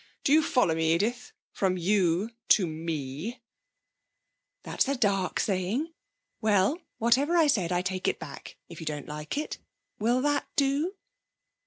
Do 0.23 0.33
you 0.33 0.41
follow 0.41 0.73
me, 0.73 0.93
Edith? 0.95 1.31
From 1.51 1.77
you 1.77 2.31
to 2.47 2.65
me.' 2.65 3.39
'That's 4.63 4.87
a 4.87 4.95
dark 4.97 5.39
saying. 5.39 5.93
Well, 6.41 6.81
whatever 6.97 7.37
I 7.37 7.45
said 7.45 7.71
I 7.71 7.83
take 7.83 8.07
it 8.07 8.17
back, 8.17 8.57
if 8.67 8.79
you 8.79 8.87
don't 8.87 9.07
like 9.07 9.37
it. 9.37 9.59
Will 9.99 10.19
that 10.21 10.47
do?' 10.55 10.95